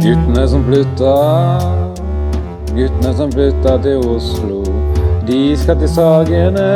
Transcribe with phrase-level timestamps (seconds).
[0.00, 1.14] Guttene som flytta,
[2.72, 4.62] guttene som flytta til Oslo.
[5.28, 6.68] De skal til Sagene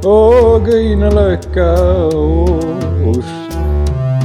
[0.00, 1.66] og Grünerløkka
[2.16, 2.64] og
[3.12, 3.60] Oslo.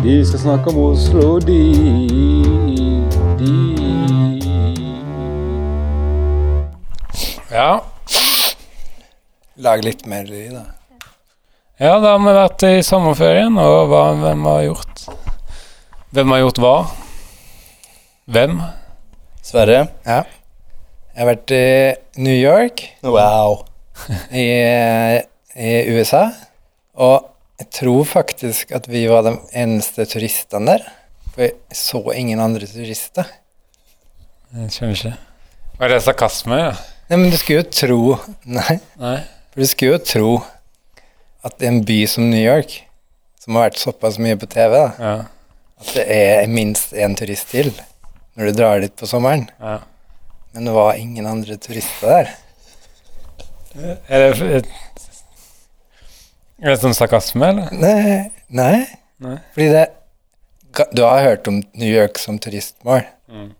[0.05, 1.59] De skal snakke om Oslo, de,
[3.41, 3.57] de.
[7.51, 7.81] Ja.
[9.59, 10.65] Lag litt mer lyd, da.
[11.75, 15.07] ja, da har vi vært i sommerferien, og hva, hvem har gjort
[16.15, 16.75] Hvem har gjort hva?
[18.31, 18.61] Hvem?
[19.43, 19.87] Sverre?
[20.05, 20.21] Ja.
[21.11, 21.63] Jeg har vært i
[22.23, 23.65] New York, Wow.
[24.31, 24.45] i,
[25.59, 26.29] i USA,
[26.95, 27.27] og
[27.59, 30.87] jeg tror faktisk at vi var de eneste turistene der.
[31.33, 33.27] For jeg så ingen andre turister.
[34.55, 35.13] Jeg skjønner ikke.
[35.81, 36.57] Var det sarkasme?
[36.61, 36.71] Ja?
[37.11, 37.99] Nei, men du skulle jo tro
[38.57, 39.17] Nei, Nei?
[39.51, 40.31] for du skulle jo tro
[41.47, 42.77] at i en by som New York,
[43.41, 45.13] som har vært såpass mye på TV, da, Ja.
[45.81, 47.71] at det er minst én turist til
[48.41, 49.47] når du drar dit på sommeren.
[49.61, 49.79] ja.
[50.51, 52.31] Men det var ingen andre turister der.
[54.11, 54.67] Er det et,
[56.59, 57.69] Er det sånn sarkasme, eller?
[57.71, 58.81] Nei, nei.
[59.23, 59.37] Nei.
[59.53, 59.85] Fordi det
[60.95, 63.53] Du har hørt om New York som turistmål Mm.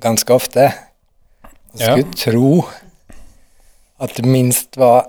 [0.00, 0.74] ganske ofte.
[1.78, 1.94] Ja.
[1.96, 2.66] skulle tro
[4.00, 5.06] at det minst var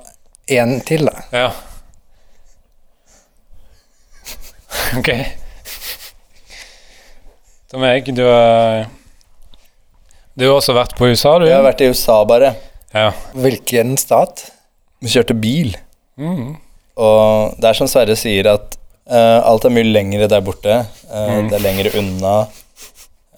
[0.47, 1.23] én til, da.
[1.34, 1.52] Ja.
[4.97, 5.09] Ok.
[7.72, 8.88] Tom Erik, du har
[10.34, 11.45] Du har også vært på USA, du?
[11.45, 12.56] Jeg har vært i USA, bare.
[12.95, 13.12] Ja.
[13.38, 14.48] Hvilken stat?
[15.03, 15.75] Vi kjørte bil.
[16.17, 16.56] Mm.
[16.97, 18.73] Og det er som Sverre sier, at
[19.06, 20.80] uh, alt er mye lengre der borte.
[21.12, 21.52] Uh, Mm.
[21.52, 22.34] Det er lengre unna.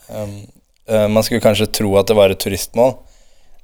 [0.08, 0.38] Um,
[0.88, 2.96] uh, man skulle kanskje tro at det var et turistmål.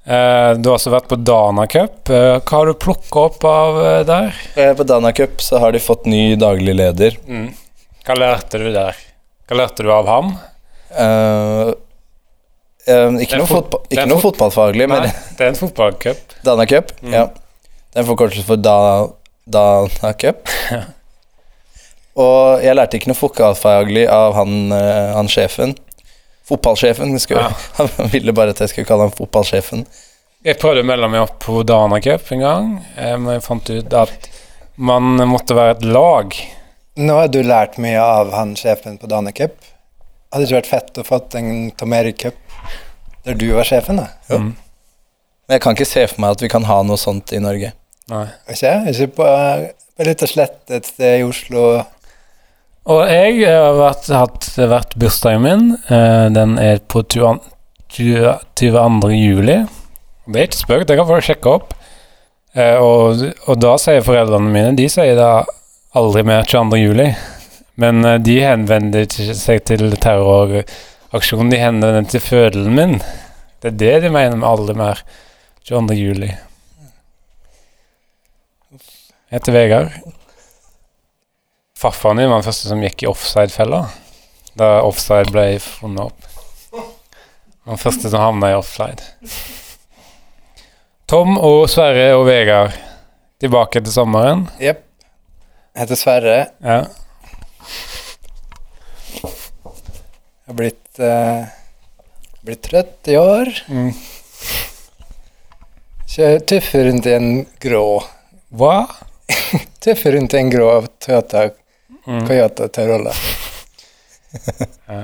[0.07, 2.07] Du har også vært på Dana Cup.
[2.07, 4.37] Hva har du plukka opp av der?
[4.79, 7.17] På Dana Cup så har de fått ny daglig leder.
[7.27, 7.49] Mm.
[8.07, 8.95] Hva lærte du der?
[9.47, 10.31] Hva lærte du av ham?
[10.91, 11.71] Eh,
[12.87, 15.59] eh, ikke noe, fot- fotball, er ikke noe fot- fotballfaglig, men Nei, det er en
[15.59, 16.35] fotballcup.
[16.47, 16.93] Dana Cup.
[17.01, 17.13] Mm.
[17.17, 17.25] Ja.
[17.27, 18.77] Det er en forkortelse for da,
[19.47, 20.47] Dana Cup.
[22.17, 25.75] Og jeg lærte ikke noe fotballfaglig av han, eh, han sjefen.
[26.47, 27.11] Fotballsjefen.
[27.19, 27.51] Skulle, Ja.
[27.99, 29.81] Han ville bare at jeg skulle kalle han fotballsjefen.
[30.47, 33.69] Jeg prøvde å melde meg opp på Dana Cup en gang, eh, men jeg fant
[33.73, 34.29] ut at
[34.77, 36.31] man måtte være et lag.
[36.97, 39.57] Nå har du lært mye av han sjefen på Dana Cup.
[40.33, 42.39] Hadde ikke vært fett å fått en Tom Erik Cup
[43.27, 44.07] der du var sjefen, da?
[44.31, 44.39] Jo.
[44.39, 44.53] Mm.
[45.47, 47.73] Men jeg kan ikke se for meg at vi kan ha noe sånt i Norge.
[48.11, 48.25] Nei.
[48.51, 48.73] Ikke?
[48.91, 49.27] Ikke på,
[49.95, 51.63] på litt av slett et sted i Oslo.
[52.87, 55.65] Og jeg har vært, hatt vært bursdagen min.
[55.91, 57.39] eh, den er på 20
[57.97, 59.11] 22.
[59.15, 59.57] juli.
[60.27, 61.73] Det er ikke spøk, det kan folk sjekke opp.
[62.55, 65.45] Eh, og, og da sier foreldrene mine De sier da
[65.97, 66.79] aldri mer 22.
[66.81, 67.07] juli.
[67.77, 69.05] Men eh, de henvender
[69.37, 72.97] seg til terroraksjonen, de henvender til fødelen min.
[73.61, 75.01] Det er det de mener med alle mer
[75.67, 75.97] 22.
[75.97, 76.31] juli.
[79.27, 79.95] Jeg heter Vegard.
[81.77, 83.83] Farfaren din var den første som gikk i offside-fella.
[84.57, 86.29] Da offside ble funnet opp.
[87.67, 89.03] Den første som havna i offside.
[91.07, 92.73] Tom og Sverre og Vegard
[93.43, 94.47] tilbake til sommeren.
[94.63, 94.81] Jepp.
[95.75, 96.39] Jeg heter Sverre.
[96.63, 96.79] Ja.
[100.47, 101.41] Jeg har blitt, uh,
[102.47, 103.49] blitt trøtt i år.
[103.67, 103.89] Mm.
[106.07, 107.81] Kjører tøffer rundt i en grå
[108.55, 108.75] Hva?
[109.83, 110.69] Tøffer rundt i en grå
[111.03, 111.49] Toyota
[112.07, 112.21] Mm.
[112.23, 112.69] Toyota
[114.87, 115.01] ja.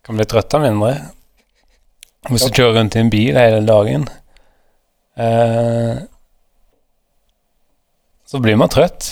[0.00, 0.94] Kan bli trøtt av mindre.
[2.30, 4.06] Hvis du kjører rundt i en bil hele dagen,
[5.20, 6.00] eh,
[8.24, 9.10] så blir man trøtt.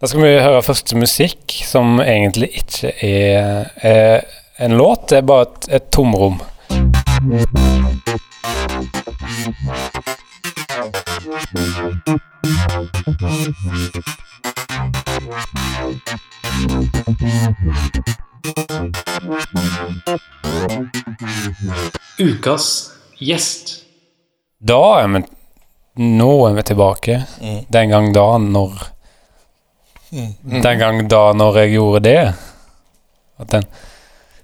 [0.00, 4.24] Da skal vi høre første musikk, som egentlig ikke er, er
[4.58, 6.38] en låt, det er bare et, et tomrom.
[22.18, 23.80] Ukas gjest.
[24.58, 25.24] Da er vi
[25.94, 27.20] Nå er vi tilbake.
[27.40, 27.58] Mm.
[27.68, 28.72] Den gang da når
[30.42, 32.22] Den gang da når jeg gjorde det.
[33.38, 33.66] At den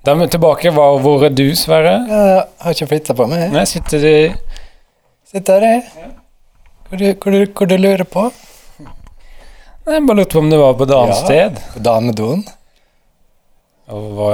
[0.05, 0.71] Da er vi tilbake.
[0.73, 1.97] Hva, hvor er du, Sverre?
[2.09, 3.51] Jeg har ikke flytta på meg.
[3.53, 4.39] Nei, sitter du
[5.31, 6.15] Sitter her, jeg.
[6.91, 8.25] Hvor hvor, hvor du lurer på?
[9.91, 11.25] Jeg bare lurte på om du var på et annet Ja.
[11.25, 11.61] sted.
[11.75, 12.43] På damedoen.
[13.91, 14.33] Og hva,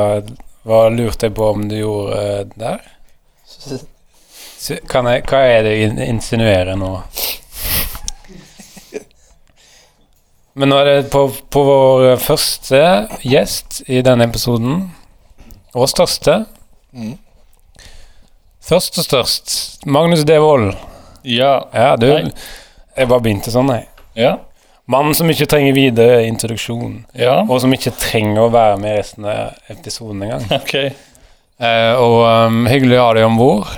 [0.69, 2.81] hva lurte jeg på om du gjorde eh, der?
[4.89, 6.93] Kan jeg, hva er det du insinuerer nå?
[10.57, 12.81] Men nå er det på, på vår første
[13.29, 14.87] gjest i denne episoden.
[15.77, 16.39] Og største.
[16.97, 17.17] Mm.
[18.65, 19.57] Først og størst.
[19.87, 20.71] Magnus Devold.
[21.27, 21.59] Ja.
[21.75, 22.09] Ja, du.
[22.97, 23.85] Jeg bare begynte sånn, jeg.
[24.17, 24.31] Ja.
[24.89, 27.03] Mannen som ikke trenger videre introduksjon.
[27.19, 27.41] Ja.
[27.45, 30.47] Og som ikke trenger å være med i resten av episoden engang.
[30.63, 30.75] Ok.
[31.57, 33.69] Eh, og um, hyggelig å ha deg om bord.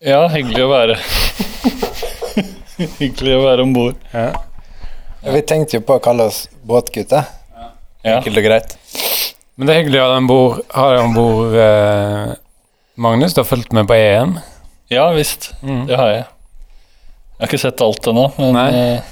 [0.00, 0.94] Ja, hyggelig å være
[3.00, 4.00] Hyggelig å være om bord.
[4.12, 4.30] Ja.
[5.22, 7.28] Ja, Vi tenkte jo på å kalle oss båtgutter.
[7.56, 8.18] Ja.
[8.18, 8.76] Enkelt og greit.
[9.56, 12.32] Men det er hyggelig å ha deg om bord, ha deg om bord eh,
[13.00, 13.32] Magnus.
[13.36, 14.34] Du har fulgt med på EM.
[14.92, 15.50] ja visst.
[15.62, 15.86] Mm.
[15.88, 16.26] Det har jeg.
[17.36, 18.66] Jeg har ikke sett alt ennå, men Nei.
[18.76, 19.08] eh,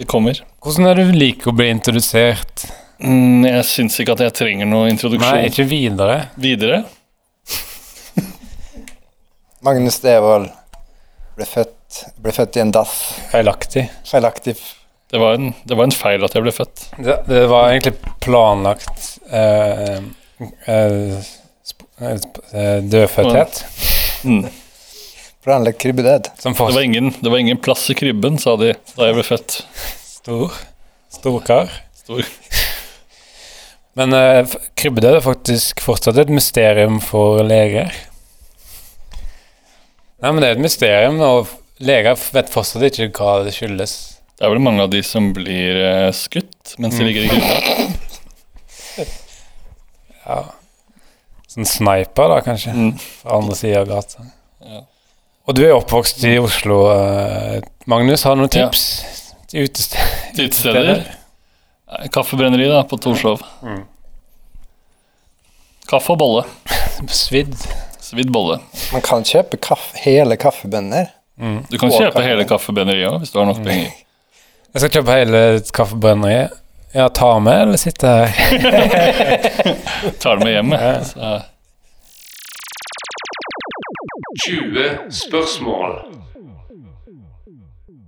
[0.00, 0.40] det kommer.
[0.64, 2.64] Hvordan er det du liker å bli introdusert?
[3.04, 5.36] Mm, jeg syns ikke at jeg trenger noe introduksjon.
[5.36, 6.18] Nei, ikke videre.
[6.40, 6.82] Videre?
[9.64, 10.48] Magnus Devold
[11.36, 12.94] ble født, ble født i en dass.
[13.32, 13.84] Feilaktig.
[14.08, 14.56] Feilaktig.
[15.10, 16.84] Det var, en, det var en feil at jeg ble født.
[16.96, 19.98] Det, det var egentlig planlagt eh,
[20.66, 21.16] eh,
[22.00, 23.60] eh, eh, dødfødthet.
[24.24, 24.46] Mm.
[25.44, 26.30] Planlagt krybbedød.
[26.42, 29.58] Det, var ingen, det var ingen plass i krybben, sa de da jeg ble født.
[30.08, 30.56] stor.
[31.12, 31.70] Storkar.
[32.00, 32.24] Stor.
[33.94, 37.92] Men eh, krybbedød er faktisk fortsatt et mysterium for leger.
[40.24, 41.52] Nei, men det er et mysterium, og
[41.84, 44.13] leger vet fortsatt ikke hva det skyldes.
[44.34, 47.54] Det er vel mange av de som blir eh, skutt mens de ligger i krybba.
[50.24, 50.38] Ja.
[51.52, 52.72] Sånn sniper, da, kanskje.
[52.72, 52.92] Mm.
[53.20, 54.24] Fra andre sida av gata.
[54.64, 54.78] Ja.
[55.44, 57.58] Og du er oppvokst i Oslo, eh,
[57.92, 58.24] Magnus.
[58.24, 58.70] Har du noen Ja.
[58.70, 58.86] tips
[59.52, 60.00] til utested-
[60.38, 61.02] Til utesteder.
[61.92, 63.44] Nei, Kaffebrenneri da, på Torshov.
[63.62, 63.82] Mm.
[65.92, 66.46] Kaffe og bolle.
[67.12, 67.52] Svidd.
[68.00, 68.56] Svidd bolle.
[68.96, 71.12] Man kan kjøpe kaffe, hele kaffebønner.
[71.68, 72.24] Du kan Og kjøpe kaffe.
[72.30, 73.92] hele kaffebrenneriet òg, hvis du har nok penger.
[74.74, 75.40] Jeg skal kjøpe hele
[75.70, 76.50] kaffebrenneriet.
[76.94, 78.26] Ja, ta med, eller sitte her?
[80.22, 80.72] Tar det med hjem.
[80.74, 80.80] Ja.
[80.90, 81.04] jeg.
[81.06, 81.42] Så,
[84.44, 85.94] 20 spørsmål.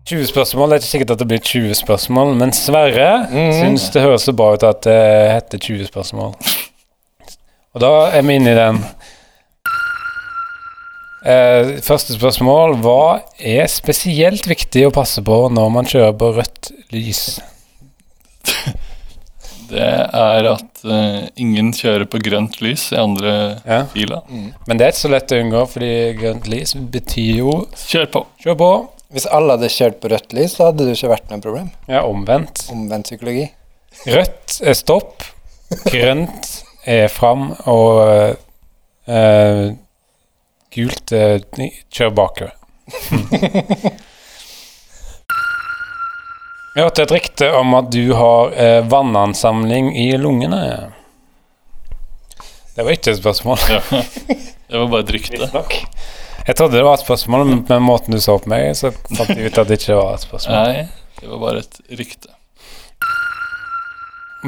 [0.07, 0.69] 20 spørsmål.
[0.69, 3.53] Det er ikke sikkert at det blir 20 spørsmål, men Sverre mm.
[3.61, 4.99] syns det høres så bra ut at det
[5.37, 6.35] heter 20 spørsmål.
[7.75, 8.83] Og da er vi inne i den.
[11.27, 12.77] Eh, første spørsmål.
[12.85, 17.23] Hva er spesielt viktig å passe på når man kjører på rødt lys?
[19.73, 23.33] det er at eh, ingen kjører på grønt lys i andre
[23.67, 23.81] Ja.
[23.91, 24.21] fila.
[24.31, 25.91] Men det er ikke så lett å unngå, fordi
[26.21, 27.55] grønt lys betyr jo
[27.87, 28.23] Kjør på.
[28.45, 28.71] kjør på.
[29.17, 31.69] Hvis alle hadde kjørt på rødt lys, så hadde det ikke vært noe problem.
[31.91, 32.65] Ja, omvendt.
[32.75, 33.49] Omvendt psykologi.
[34.07, 35.23] Rødt er stopp,
[35.91, 36.53] grønt
[36.87, 38.37] er fram, og
[39.09, 39.75] eh,
[40.75, 41.41] gult er
[41.93, 42.53] kjør bakover.
[46.77, 50.59] Jeg hørte et rykte om at du har eh, vannansamling i lungene.
[52.77, 53.63] Det var ikke et spørsmål.
[53.73, 53.81] Ja.
[54.69, 55.49] Det var bare et rykte.
[56.47, 59.33] Jeg trodde det var et spørsmål, men med måten du så på meg, så fant
[59.33, 60.57] jeg ut at det ikke var et spørsmål.
[60.69, 62.35] Nei, det var bare et rykte.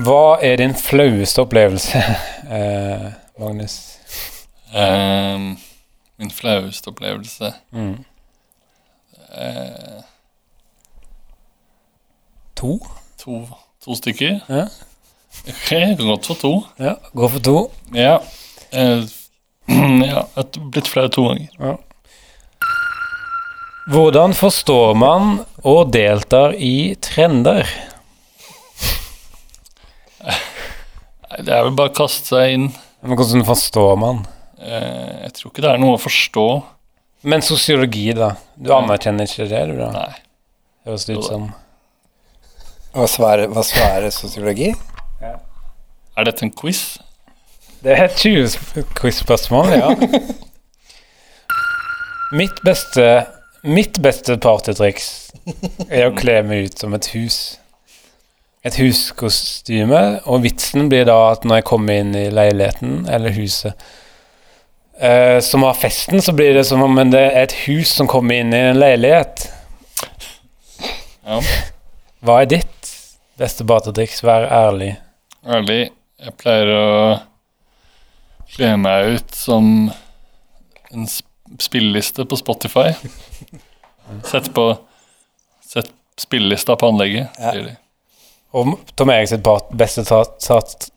[0.05, 2.03] Hva er din flaueste opplevelse,
[2.59, 3.09] eh,
[3.41, 3.79] Magnus?
[4.77, 5.55] Ehm,
[6.19, 8.05] min flaueste opplevelse Mm.
[9.35, 10.03] eh,
[12.59, 12.79] To?
[13.19, 13.49] to,
[13.85, 14.41] to stykker.
[14.49, 14.65] Ja.
[15.49, 16.53] Ok, jeg kan godt få to.
[16.83, 17.57] Ja, gå for to.
[17.95, 18.17] Ja.
[18.73, 19.05] Eh,
[19.69, 21.77] ja, jeg har blitt flau to ganger.
[23.89, 27.65] Hvordan forstår man og deltar i trender?
[31.39, 32.67] Det er vel bare å kaste seg inn.
[33.05, 34.25] Men hvordan forstår man?
[34.59, 36.47] Eh, jeg tror ikke det er noe å forstå.
[37.29, 38.33] Men sosiologi, da?
[38.59, 39.91] Du anerkjenner ikke det, du da?
[39.95, 40.13] Nei.
[40.85, 41.49] Det høres ut som.
[42.95, 44.73] Hva svarer, hva svarer sosiologi?
[46.19, 46.99] Er dette en quiz?
[47.83, 49.93] Det er et 20-quiz-spørsmål, ja.
[52.35, 53.05] Mitt beste
[53.63, 55.07] Mitt beste partytriks
[55.89, 57.39] er å kle meg ut som et hus.
[58.67, 63.75] Et huskostyme, og vitsen blir da at når jeg kommer inn i leiligheten eller huset
[65.01, 68.41] eh, som har festen, så blir det som om det er et hus som kommer
[68.41, 69.49] inn i en leilighet.
[71.29, 71.41] Ja.
[72.25, 72.93] Hva er ditt
[73.39, 74.23] beste partytriks?
[74.25, 74.95] Vær ærlig.
[75.49, 76.93] Ærlig, jeg pleier å
[78.55, 79.69] kle meg ut som
[80.91, 81.27] en sp-
[81.63, 82.91] spilleliste på Spotify.
[84.25, 84.71] Sett på
[85.69, 87.51] Sett spillelista på anlegget, Ja.
[87.53, 87.75] sier de.
[88.57, 89.35] Og Tom Eriks
[89.77, 90.03] beste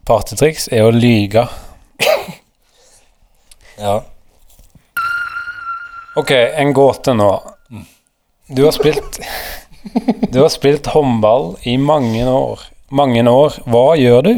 [0.07, 1.43] partytriks er å lyge.
[3.77, 4.03] Ja.
[6.15, 7.31] Ok, en gåte nå.
[8.47, 9.19] Du har spilt
[10.31, 12.59] Du har spilt håndball i mange år.
[12.91, 13.55] Mange år.
[13.65, 14.33] Hva gjør du?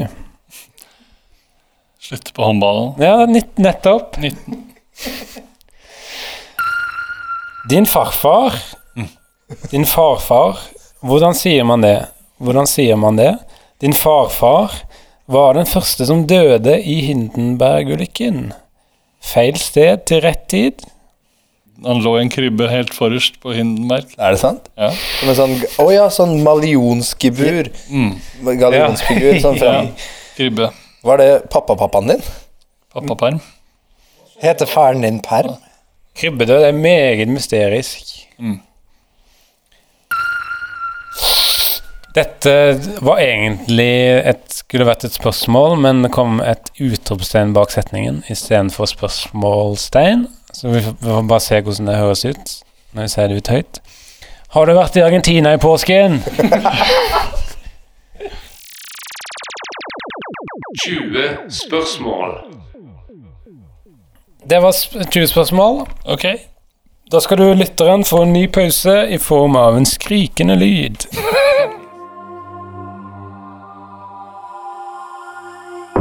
[2.03, 2.93] Slutte på håndballen.
[3.01, 4.17] Ja, nettopp.
[4.21, 4.69] 19.
[7.69, 8.53] Din farfar
[9.71, 10.59] Din farfar
[11.01, 12.05] Hvordan sier man det?
[12.37, 13.31] Hvordan sier man det?
[13.81, 14.71] Din farfar
[15.25, 18.51] var den første som døde i Hindenberg-ulykken.
[19.23, 20.83] Feil sted til rett tid.
[21.83, 24.11] Han lå i en krybbe helt forrest på Hindenberg.
[24.19, 24.69] Er det sant?
[24.77, 24.91] Ja.
[25.19, 27.71] Som en sånn Å ja, sånn malionsgebur.
[27.89, 28.13] Mm.
[28.61, 29.39] Gallionsfigur.
[29.43, 29.79] Sånn ja.
[30.37, 30.69] Krybbe.
[31.03, 32.23] Var det pappapappaen din?
[32.93, 33.41] Pappaperm.
[34.43, 35.57] Heter faren din Perm?
[36.19, 38.13] Krybbedød er meget mysterisk.
[38.37, 38.59] Mm.
[42.13, 42.51] Dette
[43.01, 48.86] var egentlig et, skulle vært et spørsmål, men det kom et utropstegn bak setningen istedenfor
[48.91, 50.27] spørsmålstegn.
[50.53, 52.53] Så vi får, bare se hvordan det høres ut
[52.93, 53.82] når vi sier det ut høyt.
[54.53, 56.22] Har du vært i Argentina i påsken?
[60.86, 62.38] 20 spørsmål.
[64.50, 64.72] Det var
[65.12, 65.88] 20 spørsmål.
[66.05, 66.25] Ok.
[67.12, 71.08] Da skal du lytteren få en ny pause i form av en skrikende lyd.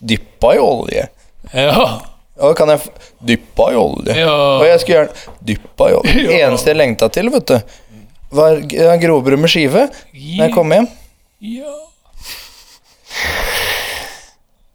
[0.00, 1.04] Dyppa i olje.
[1.52, 1.84] Ja.
[2.40, 2.88] Og kan jeg f
[3.20, 4.16] Dyppa i olje.
[4.16, 4.32] Ja.
[4.60, 6.16] Og jeg skulle gjerne Dyppa i olje.
[6.30, 7.76] Det eneste jeg lengta til, vet du,
[8.40, 8.60] var
[9.02, 10.90] grovbrød med skive når jeg kom hjem.
[11.50, 11.76] Ja.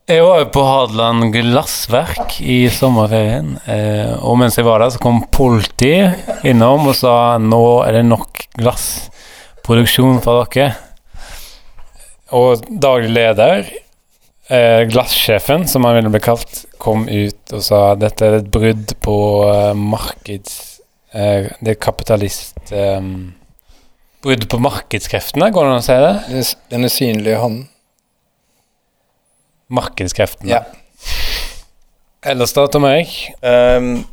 [0.06, 5.00] Jeg var jo på Hadeland glassverk i sommerferien, eh, og mens jeg var der, så
[5.02, 10.76] kom politiet innom og sa nå er det nok glassproduksjon for dere.
[12.38, 13.66] Og daglig leder,
[14.50, 18.96] eh, glassjefen, som han ville bli kalt, kom ut og sa dette er et brudd
[19.06, 19.16] på
[19.50, 20.56] eh, markeds...
[21.16, 22.58] Eh, det er kapitalist...
[22.72, 23.02] Eh,
[24.26, 26.14] brudd på markedskreftene, går det an å si det?
[26.30, 27.68] Den us- Den usynlige hånden.
[29.70, 30.50] Markedskreftene.
[30.50, 30.64] Ja.
[32.26, 33.12] Ellers da, Tom Erik.
[33.42, 34.04] Um,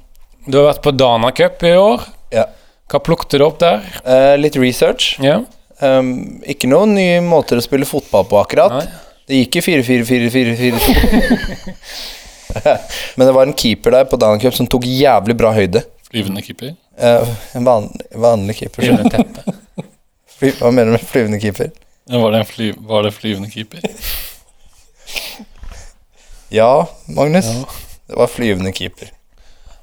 [0.46, 2.04] Du har vært på Dana Cup i år.
[2.34, 2.48] ja.
[2.92, 3.78] Hva plukket du opp der?
[4.04, 5.14] Uh, litt research.
[5.24, 5.38] Ja.
[5.80, 8.74] Um, ikke noen nye måter å spille fotball på, akkurat.
[8.82, 9.01] Nei.
[9.32, 10.80] Det gikk i 4-4-4-4-4.
[13.16, 15.80] Men det var en keeper der på Dana Cup som tok jævlig bra høyde.
[16.10, 16.74] Flyvende keeper.
[17.00, 18.84] Eh, en vanlig, vanlig keeper.
[18.84, 19.54] Flyvende teppe.
[20.36, 21.72] Fly, hva mener du med flyvende keeper?
[22.12, 23.80] Var det, en fly, var det flyvende keeper?
[26.52, 26.84] Ja,
[27.16, 27.48] Magnus.
[27.48, 27.64] Ja.
[28.12, 29.16] Det var flyvende keeper.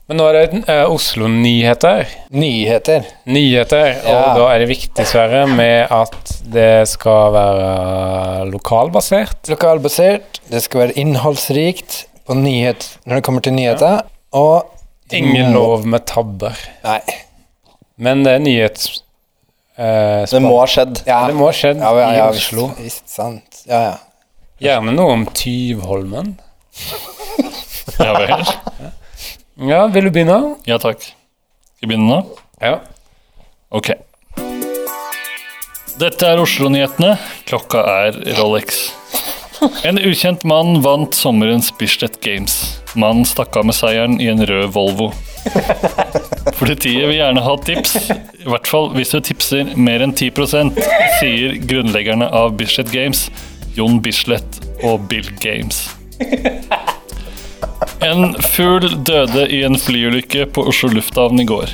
[0.09, 2.07] Men nå er det uh, Oslo-nyheter.
[2.33, 3.03] Nyheter.
[3.29, 4.31] Nyheter, og Ja.
[4.39, 9.51] da er det viktig, Sverre, med at det skal være lokalbasert.
[9.53, 10.39] Lokalbasert.
[10.49, 14.01] Det skal være innholdsrikt på nyhet når det kommer til nyheter.
[14.33, 14.65] Og
[15.13, 16.57] Ingen lov med tabber.
[16.85, 16.99] Nei.
[17.97, 19.03] Men det er nyhets...
[19.79, 21.03] Uh, Det må ha skjedd.
[21.07, 22.67] Ja, det må ha skjedd ja, ja, ja, i Oslo.
[22.77, 23.61] Visst, visst, sant.
[23.69, 23.97] Ja, ja.
[24.59, 26.33] Gjerne noe om Tyvholmen.
[27.99, 28.45] Ja vel.
[29.59, 30.55] Ja, vil du begynne?
[30.67, 31.01] Ja takk.
[31.03, 32.19] Skal jeg begynne nå?
[32.63, 32.77] Ja.
[33.75, 33.91] Ok.
[35.99, 37.17] Dette er Oslo-nyhetene.
[37.49, 38.85] Klokka er Rolex.
[39.83, 42.55] En ukjent mann vant sommerens Bislett Games.
[42.95, 45.09] Mannen stakk av med seieren i en rød Volvo.
[46.59, 47.97] Politiet vil gjerne ha tips,
[48.39, 50.79] i hvert fall hvis du tipser mer enn 10%
[51.19, 53.27] sier grunnleggerne av Bislett Games,
[53.75, 55.89] Jon Bislett og Bill Games.
[57.99, 61.71] En fugl døde i en flyulykke på Oslo lufthavn i går.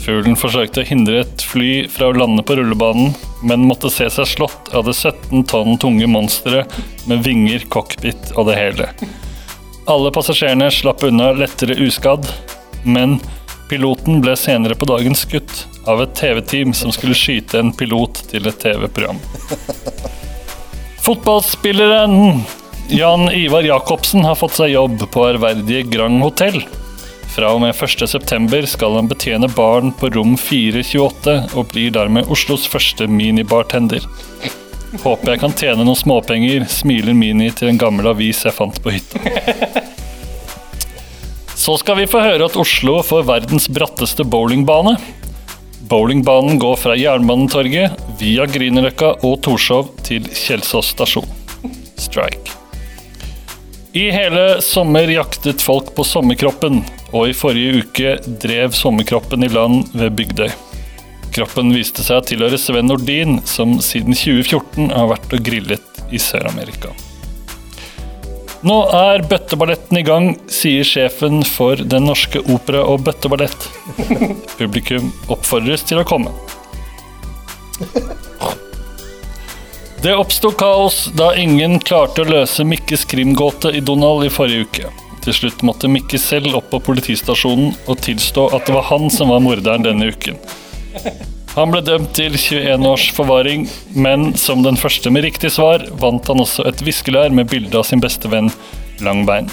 [0.00, 3.10] Fuglen forsøkte å hindre et fly fra å lande på rullebanen,
[3.44, 6.78] men måtte se seg slått av det 17 tonn tunge monsteret
[7.10, 8.88] med vinger, cockpit og det hele.
[9.84, 12.24] Alle passasjerene slapp unna lettere uskadd,
[12.88, 13.18] men
[13.68, 18.48] piloten ble senere på dagen skutt av et TV-team som skulle skyte en pilot til
[18.48, 19.20] et TV-program.
[21.04, 22.40] Fotballspilleren
[22.92, 26.56] Jan Ivar Jacobsen har fått seg jobb på ærverdige Grand Hotell.
[27.30, 32.66] Fra og med 1.9 skal han betjene barn på rom 428, og blir dermed Oslos
[32.66, 34.02] første minibartender.
[35.04, 38.96] Håper jeg kan tjene noen småpenger, smiler Mini til en gammel avis jeg fant på
[38.96, 39.22] hytta.
[41.54, 44.96] Så skal vi få høre at Oslo får verdens bratteste bowlingbane.
[45.90, 51.30] Bowlingbanen går fra Jernbanetorget via Grünerløkka og Torshov til Kjelsås stasjon.
[52.00, 52.59] Strike.
[53.92, 59.88] I hele sommer jaktet folk på sommerkroppen, og i forrige uke drev sommerkroppen i land
[59.98, 60.52] ved Bygdøy.
[61.34, 66.22] Kroppen viste seg å tilhøre Sven Nordin, som siden 2014 har vært og grillet i
[66.22, 66.94] Sør-Amerika.
[68.62, 73.70] Nå er bøtteballetten i gang, sier sjefen for Den norske opera og bøtteballett.
[74.60, 76.30] Publikum oppfordres til å komme.
[80.02, 84.92] Det oppsto kaos da ingen klarte å løse Mikkes krimgåte i Donald i forrige uke.
[85.20, 89.28] Til slutt måtte Mikke selv opp på politistasjonen og tilstå at det var han som
[89.28, 90.38] var morderen denne uken.
[91.52, 96.32] Han ble dømt til 21 års forvaring, men som den første med riktig svar vant
[96.32, 98.48] han også et viskelær med bilde av sin beste venn
[99.04, 99.50] Langbein.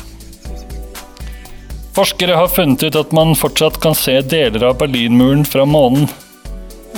[1.98, 6.08] Forskere har funnet ut at man fortsatt kan se deler av Berlinmuren fra månen.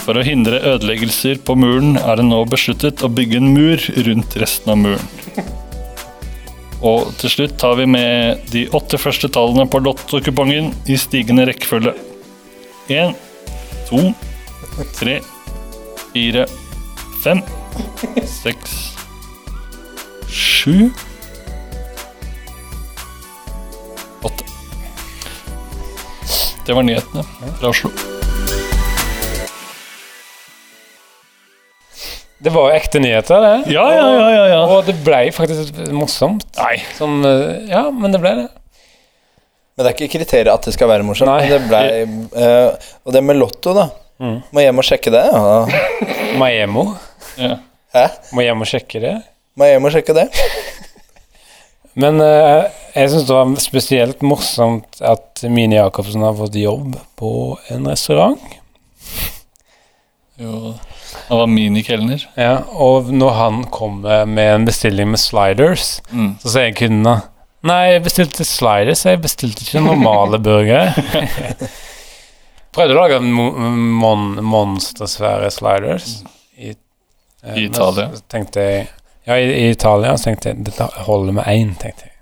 [0.04, 4.38] For å hindre ødeleggelser på muren er det nå besluttet å bygge en mur rundt
[4.42, 5.50] resten av muren.
[6.80, 11.94] Og til slutt tar vi med de åtte første tallene på lottokupongen i stigende rekkefølge.
[12.90, 13.12] Én,
[13.90, 14.00] to,
[14.96, 15.20] tre,
[16.14, 16.48] fire,
[17.24, 17.44] fem,
[18.26, 18.78] seks,
[20.32, 20.90] sju
[24.24, 24.44] Åtte.
[26.66, 27.24] Det var nyhetene
[27.60, 28.19] fra Oslo.
[32.40, 33.74] Det var jo ekte nyheter, det.
[33.74, 34.60] Ja, ja, ja, ja, ja.
[34.72, 36.46] Og det ble faktisk morsomt.
[36.56, 36.78] Nei.
[36.96, 37.20] Sånn,
[37.68, 38.48] ja, men det ble det.
[39.76, 41.32] Men det er ikke kriteriet at det skal være morsomt.
[41.32, 41.46] Nei.
[41.46, 41.82] Men det ble,
[42.36, 43.90] uh, og det med Lotto, da.
[44.20, 44.38] Mm.
[44.52, 45.26] Må hjem og sjekke det.
[45.32, 46.16] Ja.
[46.40, 46.84] Maemo.
[47.40, 47.54] Ja.
[47.96, 48.06] Hæ?
[48.36, 49.14] Må hjem og sjekke det.
[49.56, 50.26] Må hjem og sjekke det.
[52.04, 57.32] Men uh, jeg syns det var spesielt morsomt at Mini Jacobsen har fått jobb på
[57.72, 58.44] en restaurant.
[60.40, 60.74] Jo,
[61.30, 62.24] han var minikelner.
[62.38, 66.36] Ja, og når han kom med en bestilling med sliders, Mm.
[66.42, 67.22] så sier kundene
[67.62, 70.94] Nei, jeg bestilte sliders, jeg bestilte ikke normale burgere.
[72.76, 73.50] Prøvde å lage mo
[74.00, 76.22] mon monstersvære sliders
[76.56, 76.70] i,
[77.44, 78.06] eh, I Italia.
[78.16, 78.88] Så tenkte jeg
[79.28, 82.14] Ja, i, i Italia så tenkte jeg dette holder med én, tenkte jeg.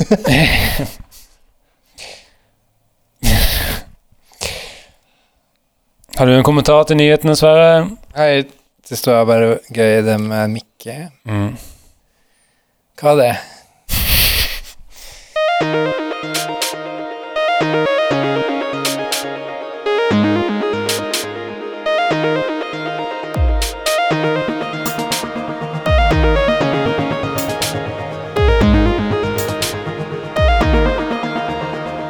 [6.20, 7.86] Har du en kommentar til nyhetene, Sverre?
[8.12, 8.42] Nei,
[8.84, 11.08] det står bare gøy det med Mikke.
[11.24, 11.56] Mm.
[13.00, 13.32] Hva er det?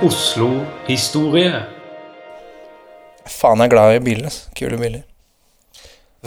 [0.03, 1.80] Oslo-historie.
[3.41, 4.27] Faen, er glad i biler.
[4.29, 4.43] ass.
[4.59, 5.03] Kule biler.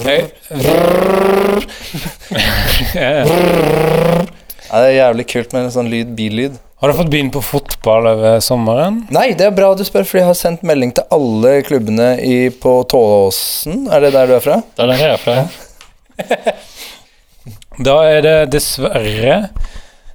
[0.03, 0.31] Jeg,
[4.73, 6.55] Ja, det er jævlig kult med en sånn lyd, billyd.
[6.81, 9.03] har du fått begynt på fotball over sommeren?
[9.13, 12.49] Nei, det er bra du spør, for jeg har sendt melding til alle klubbene i,
[12.49, 13.85] på Tååsen.
[13.93, 14.57] Er det der du er fra?
[14.73, 15.35] Det er der jeg er fra.
[15.37, 16.55] ja.
[17.83, 19.37] Da er det dessverre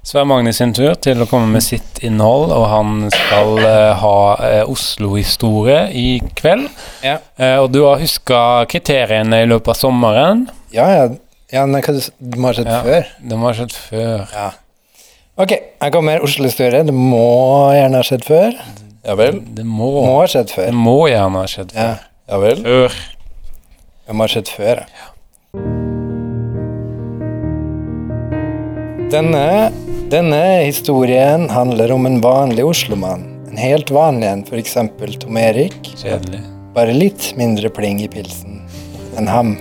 [0.03, 4.19] Sverre Magne sin tur til å komme med sitt innhold, og han skal eh, ha
[4.47, 6.05] eh, Oslo-historie i
[6.39, 6.69] kveld.
[7.05, 7.17] Ja.
[7.37, 8.39] Eh, og du har huska
[8.71, 10.45] kriteriene i løpet av sommeren.
[10.73, 11.03] Ja, ja.
[11.53, 12.79] ja nei, hva du må ha sett Ja.
[12.87, 13.11] før?
[13.33, 14.23] De har skjedd før.
[14.33, 14.47] Ja.
[15.39, 16.81] Ok, her kommer Oslo-historie.
[16.87, 17.25] Det må
[17.75, 18.55] gjerne ha skjedd før.
[19.07, 19.37] Ja vel?
[19.55, 20.73] Det må, Må ha skjedd det før.
[20.75, 22.09] må gjerne ha skjedd Ja, før.
[22.33, 22.63] Ja vel?
[22.65, 22.97] Før.
[24.09, 24.81] det må ha skjedd før.
[24.89, 25.07] ja.
[29.09, 29.71] Denne,
[30.09, 33.23] denne historien handler om en vanlig Oslo-mann.
[33.51, 35.75] En helt vanlig en, eksempel Tom Erik.
[36.01, 36.39] Kjedelig.
[36.73, 38.63] Bare litt mindre pling i pilsen
[39.19, 39.51] enn ham.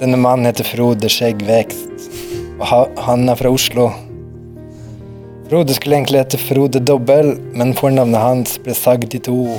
[0.00, 2.08] Denne mannen heter Frode Skjeggvekst,
[2.58, 3.88] og han er fra Oslo.
[5.48, 9.56] Frode skulle egentlig hete Frode Dobbel, men fornavnet hans ble sagd i to.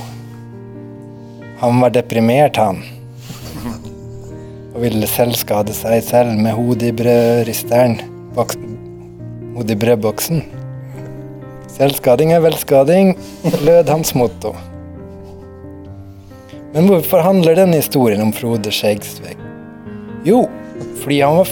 [1.61, 2.83] Han var deprimert, han.
[4.73, 7.97] Og ville selvskade seg selv med hodet i brødristeren.
[9.51, 10.43] Boks, i brødboksen.
[11.71, 13.17] Selvskading er velskading,
[13.65, 14.55] lød hans motto.
[16.73, 19.39] Men hvorfor handler denne historien om Frode Skjegsvik?
[20.25, 20.45] Jo,
[21.01, 21.49] fordi han var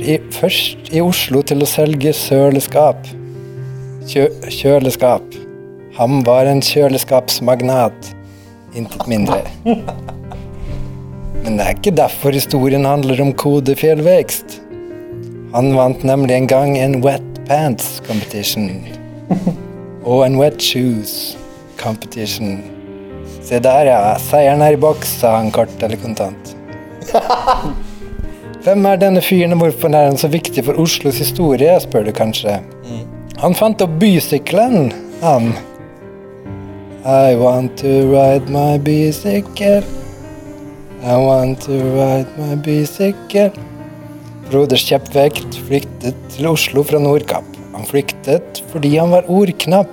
[0.00, 3.04] i, først i Oslo til å selge søleskap.
[4.08, 5.36] Kjø, kjøleskap.
[5.98, 8.14] Han var en kjøleskapsmagnat.
[8.74, 9.42] Intet mindre.
[11.44, 14.60] Men det er ikke derfor historien handler om kodefjellvekst.
[15.54, 18.84] Han vant nemlig en gang en wet pants competition.
[20.08, 21.36] Og en wet shoes
[21.80, 22.60] competition.
[23.44, 23.98] Se der, ja.
[24.20, 26.54] Seieren er i boks, sa han kort eller kontant.
[28.64, 32.12] Hvem er denne fyren, og hvorfor er han så viktig for Oslos historie, spør du
[32.16, 32.56] kanskje.
[33.42, 35.50] Han fant opp bysykkelen, han.
[37.04, 39.84] I want to ride my bicycle.
[41.04, 43.52] I want to ride my bicycle.
[44.54, 47.46] Broders kjeppvekt flyktet til Oslo fra Nordkapp.
[47.72, 49.90] Han flyktet fordi han var ordknapp.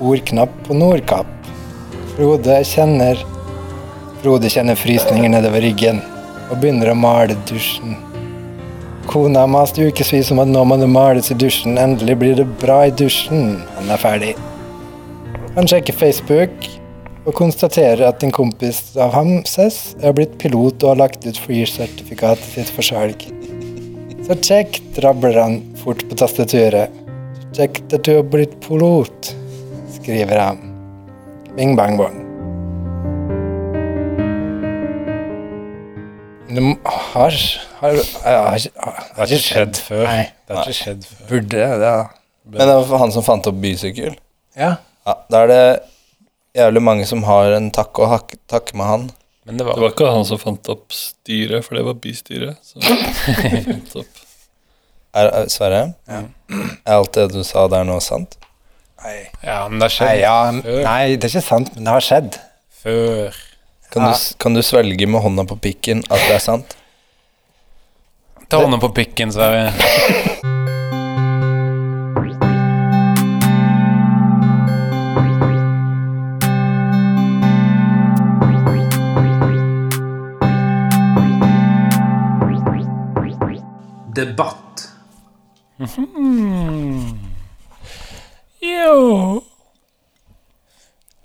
[0.00, 1.28] Ordknapp på Nordkapp.
[2.14, 3.20] Frode kjenner
[4.22, 6.00] Frode kjenner frysninger nedover ryggen
[6.46, 7.92] og begynner å male dusjen.
[9.10, 12.86] Kona maste ukevis om at nå må det males i dusjen, endelig blir det bra
[12.88, 13.58] i dusjen.
[13.76, 14.32] Han er ferdig.
[15.58, 16.70] Han sjekker Facebook
[17.26, 21.44] og konstaterer at en kompis av ham, Cess, er blitt pilot og har lagt ut
[21.44, 23.28] flysertifikatet sitt for salg.
[24.30, 26.92] Så kjekt, rabler han fort på tastaturet.
[27.50, 29.32] Kjekt at du har blitt pilot,
[29.96, 30.60] skriver han.
[31.56, 32.14] Bing bang bong.
[36.50, 37.34] Det har,
[37.80, 38.68] har, har,
[39.18, 40.06] har ikke skjedd før.
[40.06, 40.24] Nei.
[40.46, 41.26] Det har ikke skjedd før.
[41.32, 41.92] Burde det.
[42.54, 44.14] Men det var han som fant opp bysykkel.
[44.54, 44.76] Ja.
[45.10, 45.62] Ja, Da er det
[46.62, 48.12] jævlig mange som har en takk å
[48.46, 49.10] takke med han.
[49.46, 52.58] Men det Det var var ikke han som fant opp styret, for det var bystyret.
[52.62, 54.19] som fant opp.
[55.14, 55.94] Er, er, Sverre?
[56.86, 58.36] Er alt det du sa der nå sant?
[59.02, 59.16] Nei.
[59.42, 60.34] Ja, men det har Nei, skjedd ja,
[60.84, 62.36] nei, det er ikke sant, men det har skjedd.
[62.82, 63.38] før.
[63.90, 66.76] Kan, du, kan du svelge med hånda på pikken at det er sant?
[68.50, 69.72] Ta hånda på pikken, Sverre.
[84.14, 84.69] Debatt.
[88.60, 89.42] Jo.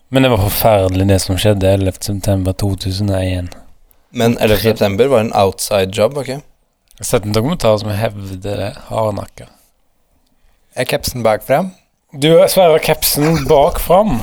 [0.08, 1.91] Men det var forferdelig det som skjedde 11.
[2.00, 3.50] september 2001.
[4.15, 4.58] Men 11.
[4.58, 6.28] september var en outside job, ok?
[6.28, 9.50] Jeg har sett en dokumentar som hevder det hardnakka.
[10.76, 11.74] Er capsen bak fram?
[12.15, 14.22] Du Sverre capsen bak fram.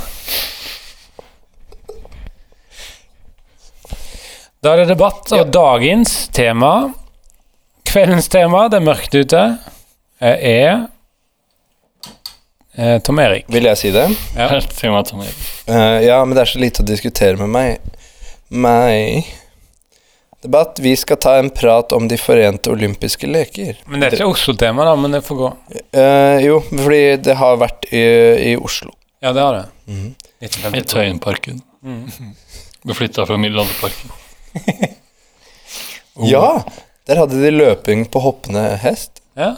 [4.65, 6.95] Da er det debatt, og dagens tema
[7.85, 9.41] Kveldens tema, det er mørkt ute,
[10.23, 10.87] er
[12.77, 13.49] eh, Tom Erik.
[13.53, 14.09] Vil jeg si det?
[14.39, 14.49] Ja.
[15.63, 17.93] Eh, ja, men det er så lite å diskutere med meg.
[18.51, 19.29] Meg
[20.43, 20.81] Debatt.
[20.83, 23.77] Vi skal ta en prat om de forente olympiske leker.
[23.87, 25.51] Men det er ikke Oslo-tema, da, men det får gå.
[25.95, 28.03] Eh, jo, fordi det har vært i,
[28.51, 28.91] i Oslo.
[29.23, 29.69] Ja, det har det.
[29.87, 30.09] Mm.
[30.75, 31.63] I Tøyenparken.
[31.87, 32.35] Mm.
[32.83, 34.99] Du flytta fra Middelalderparken.
[36.27, 36.65] Ja!
[37.07, 39.23] Der hadde de løping på hoppende hest.
[39.39, 39.55] Ja.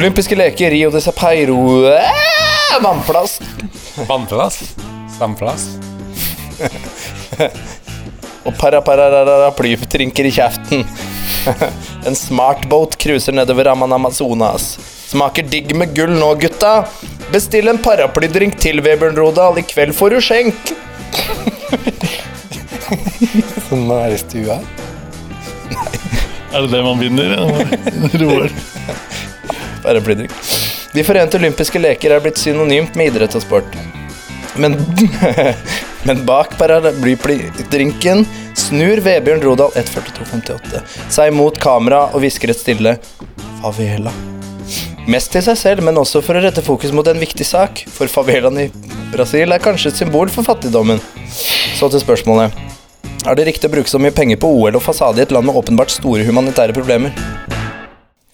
[0.00, 3.40] Olympiske leker, Rio de Janeiro eh, Vannplass.
[4.08, 4.62] Vannplass.
[5.18, 5.66] Sandplass.
[8.46, 10.86] Og paraplytrinker i kjeften.
[12.08, 14.78] En smartboat cruiser nedover Amman Amazonas.
[15.10, 16.84] Smaker digg med gull nå, gutta.
[17.30, 19.60] Bestill en paraplydrink til, Vebjørn Rodal.
[19.60, 20.72] I kveld får du skjenk.
[23.68, 24.56] sånn er i stua.
[26.50, 27.36] Er det det man vinner?
[28.18, 28.50] Roar.
[29.84, 30.34] Paraplydrink.
[30.90, 33.78] De forente olympiske leker er blitt synonymt med idrett og sport.
[34.58, 34.74] Men,
[36.08, 38.26] men bak paraplydrinken
[38.58, 40.82] snur Vebjørn Rodal 1.42,58
[41.14, 42.98] seg mot kamera og hvisker et stille
[43.62, 44.10] favela.
[45.10, 47.80] Mest til seg selv, men også for å rette fokus mot en viktig sak.
[47.90, 48.68] For favelaen i
[49.10, 51.00] Brasil er kanskje et symbol for fattigdommen.
[51.26, 52.54] Så til spørsmålet.
[53.26, 55.48] Er det riktig å bruke så mye penger på OL og fasade i et land
[55.48, 57.16] med åpenbart store humanitære problemer?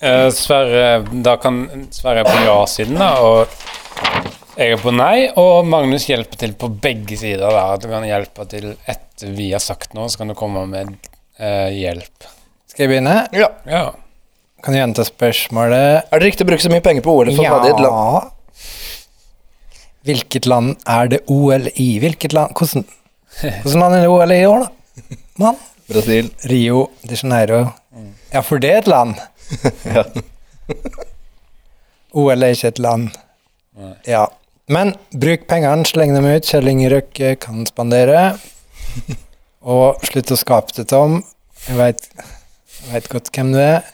[0.05, 1.65] Uh, Sverre, da kan
[1.97, 5.31] Sverre er på ja-siden, da, og jeg er på nei.
[5.41, 7.49] Og Magnus hjelper til på begge sider.
[7.57, 10.93] da, Du kan hjelpe til etter vi har sagt noe, så kan du komme med
[11.41, 12.35] uh, hjelp.
[12.69, 13.23] Skal jeg begynne?
[13.33, 13.55] Ja.
[13.65, 13.87] Ja.
[14.67, 16.09] Kan du gjenta spørsmålet?
[16.11, 18.33] Er det riktig å bruke så mye penger på OL fasade et land?
[20.09, 21.87] Hvilket land er det OL i?
[22.03, 22.83] Hvilket land Hvordan,
[23.63, 25.21] hvordan land er det OL i i år, da?
[25.45, 25.63] Mann?
[25.87, 26.33] Brasil.
[26.51, 27.61] Rio de Janeiro.
[28.33, 29.23] Ja, for det er et land.
[29.95, 30.03] Ja.
[32.27, 33.15] OL er ikke et land.
[34.11, 34.27] Ja.
[34.67, 36.51] Men bruk pengene, sleng dem ut.
[36.51, 38.33] Kjell Inge Røkke kan spandere.
[39.77, 41.21] Og slutt å skape det, Tom.
[41.69, 41.79] Jeg
[42.91, 43.87] veit godt hvem du er.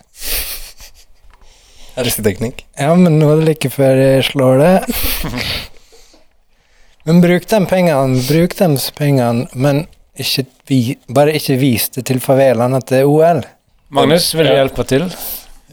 [1.96, 2.64] Hersketeknikk.
[2.80, 4.74] Ja, men nå er det like før jeg slår det.
[7.04, 9.80] Men bruk de pengene, bruk de pengene, men
[10.22, 10.76] ikke vi,
[11.10, 13.40] bare ikke vis det til favelaen at det er OL.
[13.90, 14.60] Magnus, vil du Ja.
[14.60, 15.08] hjelpe til?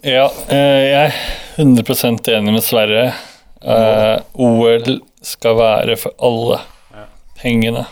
[0.02, 1.14] Ja, eh, jeg er
[1.62, 3.14] 100 enig med Sverre.
[3.62, 6.62] Uh, OL skal være for alle.
[7.38, 7.86] Pengene.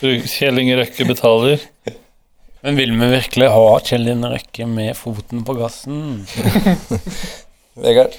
[0.00, 1.60] Bruk- Kjell Inge Røkke betaler.
[2.64, 6.22] Men vil vi virkelig ha Kjell Inne Røkke med foten på gassen?
[7.84, 8.14] Vegard?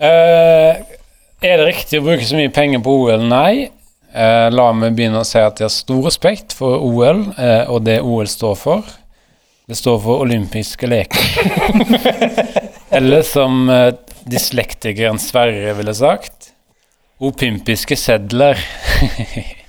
[0.00, 0.80] Uh,
[1.44, 3.26] er det riktig å bruke så mye penger på OL?
[3.28, 3.68] Nei.
[4.16, 7.84] Uh, la meg begynne å si at jeg har stor respekt for OL uh, og
[7.84, 8.88] det OL står for.
[9.68, 11.20] Det står for olympiske leker.
[12.96, 13.94] Eller som eh,
[14.28, 16.50] dyslektikeren Sverre ville sagt
[17.22, 18.60] Opympiske sedler.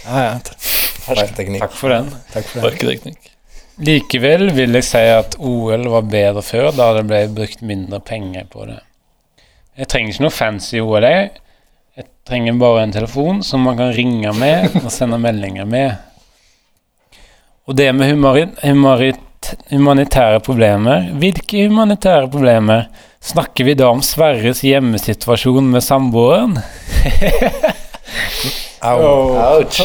[0.00, 0.38] Ja, ja.
[0.40, 2.08] Takk for den.
[2.32, 3.29] Takk for det.
[3.80, 8.44] Likevel vil jeg si at OL var bedre før, da det ble brukt mindre penger
[8.52, 8.80] på det.
[9.80, 11.06] Jeg trenger ikke noe fancy OL.
[11.06, 11.30] Jeg
[11.96, 15.96] Jeg trenger bare en telefon som man kan ringe med og sende meldinger med.
[17.66, 18.12] Og det med
[19.70, 22.88] humanitære problemer Hvilke humanitære problemer?
[23.20, 26.58] Snakker vi da om Sverres hjemmesituasjon med samboeren?
[28.80, 29.44] Ouch.
[29.44, 29.80] Ouch.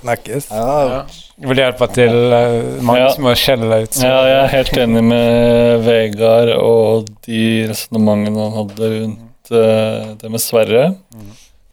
[0.00, 0.50] Snakkes.
[0.50, 1.29] Ouch.
[1.40, 3.08] Vil hjelpe til uh, mange Ja.
[3.14, 3.94] som må skjelle ut?
[3.96, 10.14] så- Ja, jeg er helt enig med Vegard og de resonnementene han hadde rundt uh,
[10.20, 10.84] det med Sverre.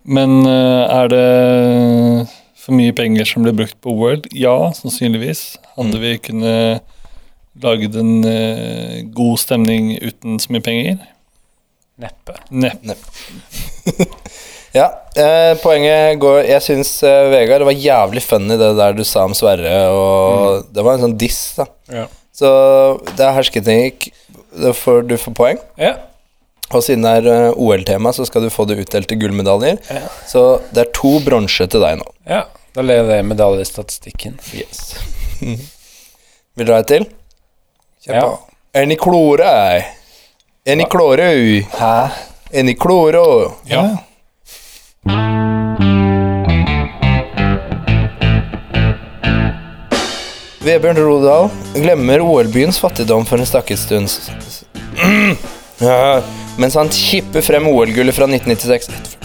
[0.08, 4.28] Men uh, er det for mye penger som blir brukt på World?
[4.32, 5.58] Ja, sannsynligvis.
[5.76, 6.82] Hadde vi kunnet
[7.62, 10.98] laget en uh, god stemning uten så mye penger?
[12.00, 12.36] Neppe.
[12.52, 12.96] Neppe.
[14.76, 19.04] Ja, eh, poenget går Jeg syns, eh, Vegard, det var jævlig funny det der du
[19.08, 21.66] sa om Sverre, og det var en sånn diss, da.
[21.94, 22.06] Ja.
[22.36, 22.50] Så
[23.16, 24.10] det er hersketeknikk.
[24.58, 25.58] Du får poeng.
[25.80, 25.96] Ja.
[26.74, 29.78] Og siden det er uh, OL-tema, så skal du få det utdelt til gullmedaljer.
[29.90, 30.02] Ja.
[30.28, 30.42] Så
[30.76, 32.08] det er to bronse til deg nå.
[32.28, 32.44] ja.
[32.78, 34.36] Da leder jeg medaljestatistikken.
[34.54, 34.92] Yes.
[36.60, 37.08] Vil du ha et til?
[38.06, 38.22] Kjør Ja.
[38.22, 38.36] på.
[38.78, 39.54] En i klore.
[40.68, 41.26] En i klore!
[41.74, 41.94] Hæ?
[42.54, 43.24] En i klore.
[43.66, 43.82] Ja.
[50.68, 54.12] Vebjørn Rodal glemmer OL-byens fattigdom for en stakket stund.
[56.62, 59.18] mens han kipper frem OL-gullet fra 1996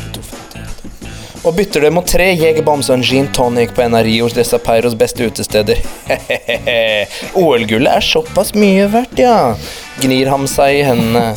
[1.42, 2.62] og bytter det mot tre Jeger
[2.95, 5.81] en gin tonic på en av Rios de Sapeiros beste utesteder.
[7.42, 9.57] OL-gullet er såpass mye verdt, ja,
[10.01, 11.35] gnir ham seg i hendene.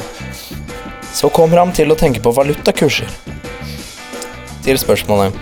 [1.14, 3.10] Så kommer han til å tenke på valutakurser.
[4.66, 5.36] Til spørsmålet.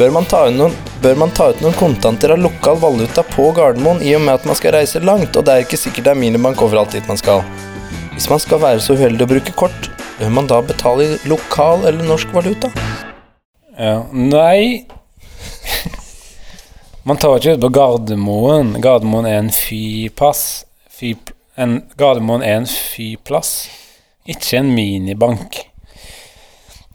[0.00, 0.24] Bør man,
[0.56, 4.40] noen, bør man ta ut noen kontanter av lokal valuta på Gardermoen i og med
[4.40, 7.06] at man skal reise langt, og det er ikke sikkert det er minibank overalt dit
[7.06, 7.44] man skal?
[8.16, 11.86] Hvis man skal være så uheldig å bruke kort, bør man da betale i lokal
[11.86, 12.72] eller norsk valuta?
[13.78, 14.00] Ja.
[14.12, 14.86] Nei
[17.06, 18.74] Man tar ikke ut på Gardermoen.
[18.82, 20.64] Gardermoen er en fypass.
[20.92, 21.14] Fy,
[21.56, 23.70] en, Gardermoen er en fyplass,
[24.28, 25.62] ikke en minibank.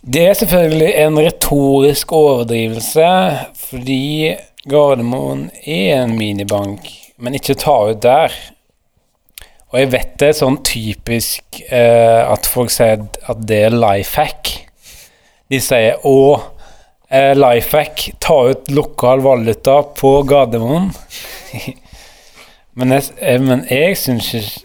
[0.05, 3.05] Det er selvfølgelig en retorisk overdrivelse,
[3.57, 4.35] fordi
[4.69, 8.35] Gardermoen er en minibank, men ikke ta ut der.
[9.73, 14.21] Og jeg vet det er sånn typisk eh, at folk sier at det er life
[14.21, 14.51] hack.
[15.49, 16.37] De sier 'å,
[17.09, 20.93] eh, life hack, ta ut lokal valuta på Gardermoen'.
[22.77, 24.63] men, jeg, eh, men jeg syns ikke,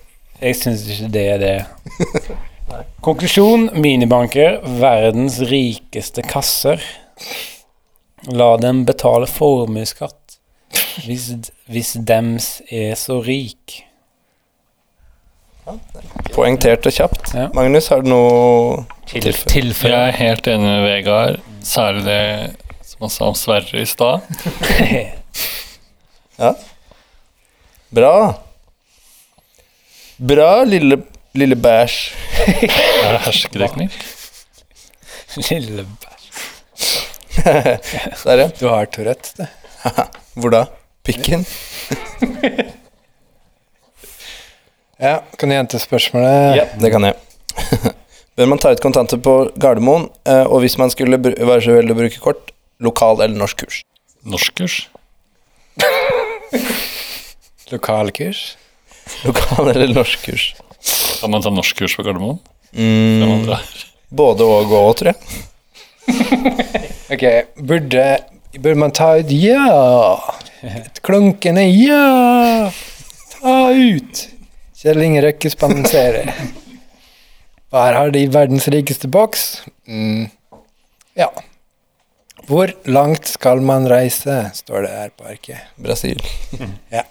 [0.53, 1.59] ikke det er det.
[3.01, 6.83] Konklusjon minibanker, verdens rikeste kasser.
[8.29, 10.37] La dem betale formuesskatt
[11.05, 11.31] hvis,
[11.71, 13.81] hvis dems er så rik.
[16.35, 17.33] Poengtert og kjapt.
[17.37, 17.49] Ja.
[17.55, 19.93] Magnus, har du noe Til, Tilføye.
[19.93, 22.21] Jeg er helt enig med Vegard, særlig det
[22.87, 24.27] som han sa om Sverre i stad.
[26.43, 26.55] ja.
[27.95, 28.15] Bra.
[30.19, 31.03] Bra, lille,
[31.39, 32.30] lille bæsj.
[33.05, 33.91] Er det herskedekning?
[35.51, 36.27] Lille bæsj.
[38.25, 38.49] Der, ja.
[38.61, 39.47] Du har Tourette, du.
[40.41, 40.65] Hvor da?
[41.05, 41.47] Pikken?
[45.01, 46.57] Ja, kan du gjenta spørsmålet?
[46.59, 47.15] Ja, det kan jeg.
[48.37, 51.95] Bør man ta ut kontanter på Gardermoen, eh, og hvis man skulle være så uheldig
[51.95, 52.51] å bruke kort,
[52.85, 53.79] lokal eller norsk kurs?
[54.29, 54.77] Norsk kurs?
[57.73, 58.43] Lokalkurs?
[59.25, 60.51] Lokal eller norsk kurs?
[61.21, 62.39] Kan man ta norskkurs på Gardermoen?
[62.73, 63.47] Mm,
[64.11, 65.17] både og og, tror jeg.
[67.11, 67.25] Ok,
[67.67, 68.05] burde,
[68.55, 70.19] burde man ta ut Ja!
[70.63, 72.71] Et klunkende ja!
[73.35, 74.27] Ta ut!
[74.81, 76.31] Kjell Inge Røkke spanserer.
[77.75, 79.45] Her har de verdens rikeste boks.
[79.91, 80.31] Mm.
[81.19, 81.29] Ja.
[82.49, 85.67] Hvor langt skal man reise, står det her på arket.
[85.77, 86.23] Brasil.
[86.95, 87.05] Ja.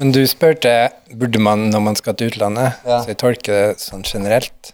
[0.00, 0.72] Men du spurte
[1.16, 3.00] burde man når man skal til utlandet, Ja.
[3.02, 4.72] så jeg tolker det sånn generelt.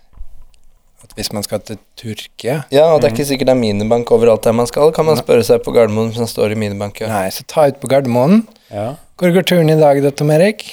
[1.03, 4.11] At hvis man skal til Tyrkia Ja, og det er ikke sikkert det er minibank
[4.15, 4.93] overalt der man skal.
[4.95, 7.01] Kan man spørre seg på Gardermoen hvis man står i minibank.
[7.03, 7.09] Ja.
[7.11, 8.47] Nei, så ta ut på Gardermoen.
[8.71, 8.95] Ja.
[9.19, 10.65] Hvor går turen i dag da, Tom Erik?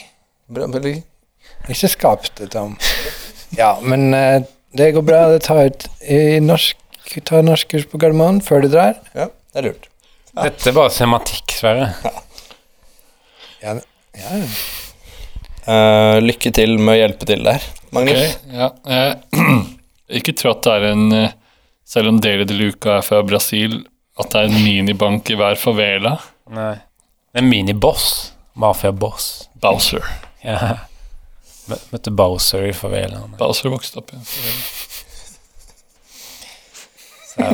[0.50, 1.04] Bra, veldig.
[1.70, 2.78] Ikke skap det, Tom.
[3.58, 4.46] Ja, men uh,
[4.78, 5.24] det går bra.
[5.34, 6.78] Det tar ut i norsk
[7.26, 9.00] Ta norskkurs på Gardermoen før du drar.
[9.18, 9.88] Ja, det er lurt.
[10.38, 11.88] Dette er bare semantikk, Sverre.
[12.06, 12.12] Ja,
[13.64, 13.74] ja.
[15.70, 17.62] Eh, lykke til med å hjelpe til der.
[17.96, 18.36] Magnus?
[18.40, 18.70] Okay, ja.
[18.90, 19.14] eh,
[20.20, 21.32] ikke tro at det er en eh,
[21.90, 23.80] Selv om Deli de Luca er fra Brasil,
[24.22, 26.12] at det er en minibank i hver favela.
[26.54, 26.76] Nei.
[27.34, 28.34] En miniboss.
[28.60, 29.50] Mafia-boss.
[29.62, 30.06] Bowser.
[30.40, 30.86] Ja.
[31.92, 33.34] Møtte Bowser i favelaen.
[33.38, 34.64] Bowser vokste opp i en favela.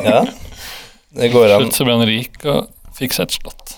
[0.06, 0.20] Ja.
[1.16, 1.64] Det går an.
[1.66, 3.74] Slutt så ble han rik og fikk seg et slott.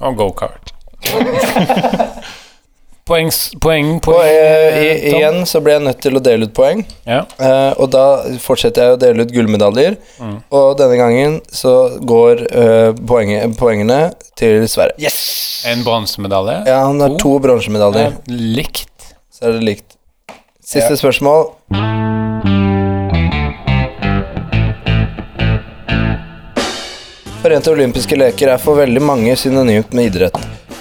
[0.00, 0.72] Og gokart.
[3.08, 4.28] poeng, s- poeng, Og poeng.
[4.28, 6.82] eh, i, igjen så ble jeg nødt til å dele ut poeng.
[7.08, 7.22] Ja.
[7.40, 8.04] Eh, og da
[8.44, 9.96] fortsetter jeg å dele ut gullmedaljer.
[10.20, 10.36] Mm.
[10.60, 14.00] Og denne gangen så går eh, poenget, poengene
[14.38, 14.92] til Sverre.
[15.00, 15.16] Yes!
[15.66, 16.60] En bronsemedalje.
[16.70, 18.12] Ja, han har to bronsemedaljer.
[18.12, 18.18] Ja,
[18.60, 19.08] Likt.
[19.34, 19.96] Så er det likt.
[20.68, 21.48] Siste spørsmål.
[27.42, 30.38] Forente olympiske leker er for veldig mange synonymt med idrett.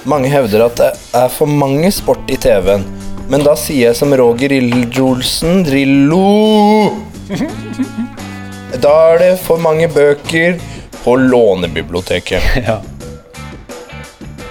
[0.08, 0.89] Mange hevder at det
[1.20, 2.86] er for mange sport i TV-en.
[3.28, 6.93] Men da sier jeg som Roger Ildrolsen Drillo
[8.86, 10.56] Da er det for mange bøker
[11.04, 12.54] på lånebiblioteket.
[12.70, 12.78] Ja.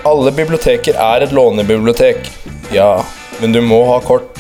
[0.07, 2.29] Alle biblioteker er et lånebibliotek.
[2.71, 3.01] Ja,
[3.41, 4.37] men du må ha kort.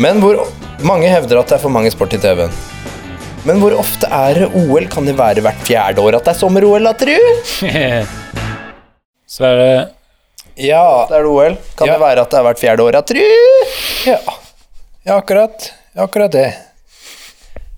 [0.00, 0.46] Men hvor
[0.86, 2.54] mange hevder at det er for mange sport i TV-en.
[3.44, 4.86] Men hvor ofte er det OL?
[4.92, 7.18] Kan det være hvert fjerde år at det er sommer-OL, da, tru?
[9.28, 9.90] Sverre
[10.58, 11.56] Ja, Det er det OL.
[11.76, 11.92] Kan Ja.
[11.94, 13.26] det være at det er hvert fjerde år, da, tru?
[14.06, 14.18] ja.
[15.06, 15.68] ja akkurat.
[15.96, 16.48] Akkurat det.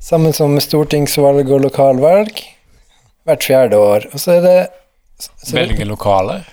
[0.00, 2.40] Sammen som stortingsvalg og lokalvalg.
[3.28, 4.06] Hvert fjerde år.
[4.14, 4.56] Og så er det
[5.20, 6.46] så, Velge lokaler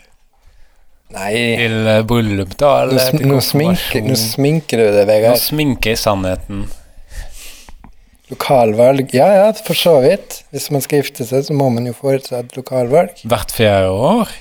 [1.15, 2.81] Nei, til eh, bryllup, da?
[2.83, 5.37] Eller nå, til nå, sminker, nå sminker du det, Vegard.
[5.37, 6.65] Nå sminker jeg sannheten.
[8.27, 10.41] Lokalvalg Ja ja, for så vidt.
[10.51, 13.23] Hvis man skal gifte seg, så må man jo foreta et lokalvalg.
[13.23, 14.35] Hvert fjerde år.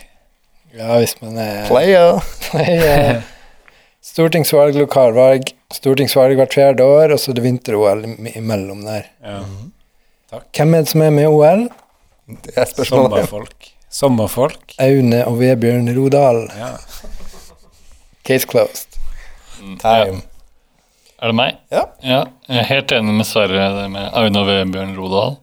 [0.76, 2.20] Ja, hvis man er Player.
[4.06, 9.08] Stortingsvalg, lokalvalg, stortingsvalg hvert fjerde år, og så er det vinter-OL im- imellom der.
[9.24, 9.40] Ja.
[10.54, 11.64] Hvem er det som er med i OL?
[12.44, 13.10] Det er spørsmålet.
[13.26, 13.68] Sommerfolk.
[13.96, 14.76] Sommerfolk.
[14.82, 16.42] Aune og Vebjørn Rodal.
[16.58, 16.70] Ja.
[18.26, 18.98] Case closed.
[19.80, 20.22] Time.
[21.16, 21.58] Er det meg?
[21.72, 21.84] Ja.
[22.04, 25.36] Jeg er helt enig med Sverre det med Aune og Vebjørn Rodal.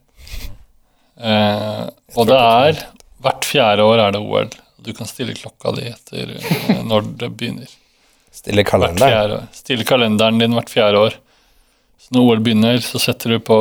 [1.23, 1.85] Eh,
[2.17, 2.83] og det er
[3.23, 4.49] Hvert fjerde år er det OL.
[4.83, 7.71] Du kan stille klokka di etter eh, når det begynner.
[8.33, 9.47] Stille kalenderen.
[9.55, 11.17] Stille kalenderen din hvert fjerde år.
[12.01, 13.59] Så når OL begynner, så setter du på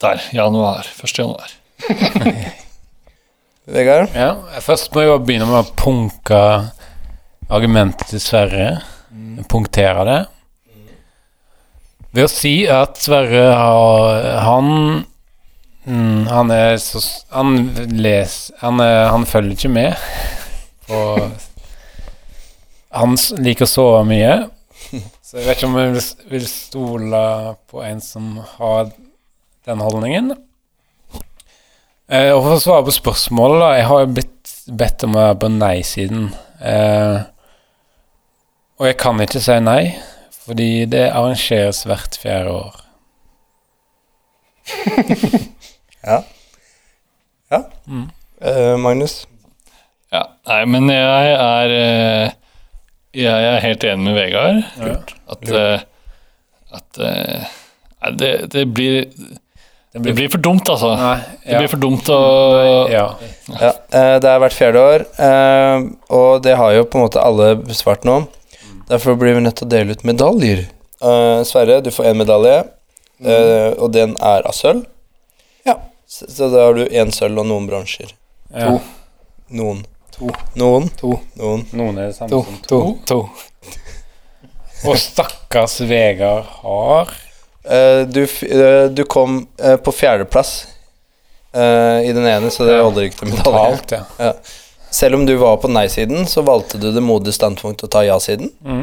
[0.00, 0.88] der, januar.
[1.04, 1.18] 1.
[1.18, 1.52] januar.
[3.72, 4.14] Vegard?
[4.16, 4.32] ja.
[4.64, 6.40] Først må jeg begynne med å punke
[7.52, 8.68] argumentet til Sverre.
[9.52, 10.20] Punktere det.
[12.12, 14.68] Ved å si at Sverre har Han
[15.84, 17.00] mm, Han er så
[17.32, 17.54] Han
[17.96, 20.08] les Han, er, han følger ikke med
[20.88, 21.00] på
[22.92, 24.34] Han liker å sove mye.
[25.24, 27.22] Så jeg vet ikke om jeg vil, vil stole
[27.72, 28.90] på en som har
[29.64, 30.34] den holdningen.
[32.12, 33.70] Eh, og for å svare på spørsmålet, da.
[33.78, 36.26] Jeg har jo blitt bedt om å være på nei-siden.
[36.60, 37.22] Eh,
[38.76, 39.82] og jeg kan ikke si nei,
[40.42, 42.78] fordi det arrangeres hvert fjerde år.
[48.42, 49.22] Eh, Magnus?
[50.46, 52.32] Ja, nei, men jeg er eh,
[53.14, 55.12] Jeg er helt enig med Vegard.
[55.30, 55.84] At, eh,
[56.72, 57.46] at eh,
[58.02, 59.04] nei, det, det blir
[59.92, 60.94] Det blir for dumt, altså.
[60.96, 62.18] Nei, Det blir for dumt å
[62.90, 63.04] ja.
[63.52, 63.72] Ja,
[64.22, 65.84] det er hvert fjerde år, eh,
[66.16, 68.22] og det har jo på en måte alle besvart nå.
[68.88, 70.64] Derfor blir vi nødt til å dele ut medaljer.
[71.02, 72.56] Eh, Sverre, du får én medalje,
[73.22, 74.82] eh, og den er av sølv.
[75.68, 75.76] Ja.
[76.08, 78.10] Så, da har du én sølv og noen bronser.
[78.56, 78.74] ja.
[79.52, 79.84] Noen.
[80.18, 80.28] To.
[80.60, 80.88] Noen.
[81.00, 81.14] To.
[81.40, 81.64] Noen.
[81.72, 82.42] Noen er det samme To.
[82.44, 82.80] som To.
[83.06, 83.20] to.
[83.24, 84.88] to.
[84.90, 90.66] Og stakkars Vegard har uh, du, eh, du kom uh, på fjerdeplass
[91.54, 93.78] eh, i den ene, så det holder ikke til medalje.
[93.92, 94.02] Ja.
[94.18, 94.32] ja.
[94.92, 98.50] Selv om du var på nei-siden, så valgte du det modige standpunktet å ta ja-siden.
[98.66, 98.82] Mm.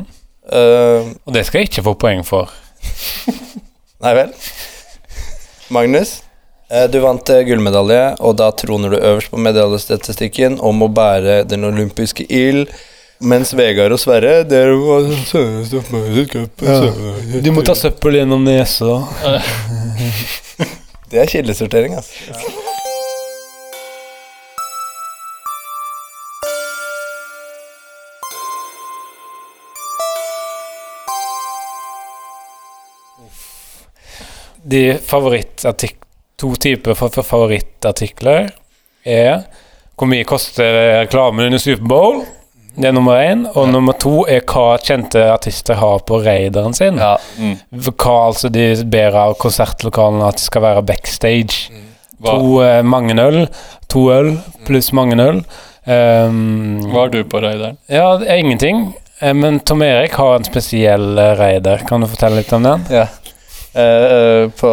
[0.49, 2.49] Eh, Og det skal jeg ikke få poeng for.
[3.99, 4.31] Nei vel.
[5.69, 6.21] Magnus,
[6.69, 11.65] du vant eh, gullmedalje, og da troner du øverst på medaljestatistikken om å bære den
[11.65, 12.69] olympiske ild
[13.19, 15.81] Mens Vegard og Sverre Dere var søneste
[16.61, 17.41] Ja.
[17.41, 19.01] Du må ta søppel gjennom nesa.
[21.09, 22.13] Det er kildesortering, altså.
[34.69, 35.97] De favorittartik
[36.39, 38.49] to typer for favorittartikler
[39.05, 39.43] er
[39.99, 42.21] hvor mye koster reklamen under Superbowl?
[42.79, 43.41] Det er nummer én.
[43.59, 46.99] Og nummer to er hva kjente artister har på raideren sin.
[47.01, 47.17] Ja.
[47.75, 51.67] Hva altså de ber av konsertlokalene at de skal være backstage.
[51.73, 51.89] Mm.
[52.23, 53.41] To eh, mange øl,
[53.91, 54.33] to øl
[54.67, 55.43] pluss mange øl.
[55.89, 57.79] Um, hva har du på raideren?
[57.91, 58.93] Ja, ingenting.
[59.19, 61.83] Eh, Men Tom Erik har en spesiell eh, raider.
[61.87, 62.85] Kan du fortelle litt om den?
[62.93, 63.07] Ja.
[63.75, 64.69] Eh, eh, på,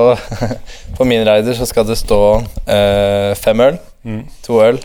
[0.97, 4.21] på min rider så skal det stå uh, fem øl, Mm.
[4.47, 4.77] to øl.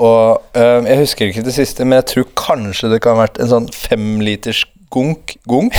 [0.00, 3.36] Og eh, jeg husker ikke det siste, men jeg tror kanskje det kan ha vært
[3.38, 5.76] en sånn femliters gunk, gunk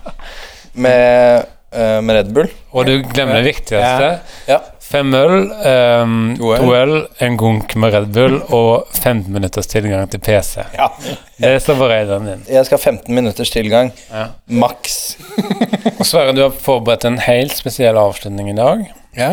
[0.84, 2.48] med, eh, med Red Bull.
[2.72, 4.08] Og du glemmer det viktigste.
[4.48, 4.58] Ja.
[4.94, 6.60] Fem øl, um, To øl.
[6.60, 6.92] to øl,
[7.26, 10.62] en gunk med Red Bull og 15 minutters tilgang til PC.
[10.74, 10.86] Ja.
[11.40, 12.44] Det står på raideren din.
[12.48, 13.90] Jeg skal ha 15 minutters tilgang.
[14.12, 14.26] Ja.
[14.46, 15.16] Maks.
[15.98, 18.84] Og Sverre, du har forberedt en helt spesiell avslutning i dag.
[19.18, 19.30] Ja.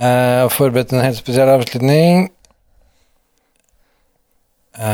[0.00, 2.30] Jeg har forberedt en helt spesiell avslutning.
[4.74, 4.84] Uh,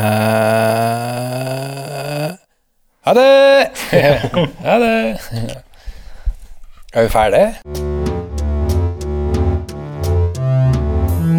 [3.07, 3.71] ha det!
[4.67, 5.21] ha det
[6.93, 7.90] Er vi ferdige?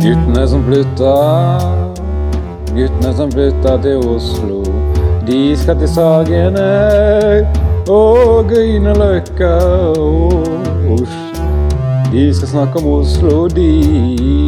[0.01, 1.11] Guttene som flytta,
[2.73, 4.63] guttene som flytta til Oslo.
[5.27, 6.65] De skal til Sagene
[7.85, 9.51] og Grünerløkka
[10.01, 10.49] og
[10.97, 11.13] Os.
[12.09, 14.40] De skal snakke om Oslo, de.